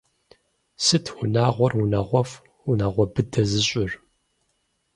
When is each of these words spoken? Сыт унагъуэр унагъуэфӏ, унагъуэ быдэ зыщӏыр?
Сыт 0.83 1.05
унагъуэр 1.19 1.73
унагъуэфӏ, 1.81 2.33
унагъуэ 2.69 3.05
быдэ 3.13 3.41
зыщӏыр? 3.49 3.91